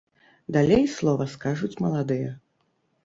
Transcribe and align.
Далей 0.55 0.87
слова 0.95 1.27
скажуць 1.35 1.73
маладыя. 1.85 2.33